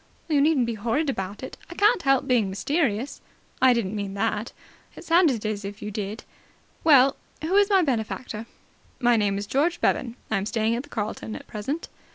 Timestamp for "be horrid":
0.65-1.11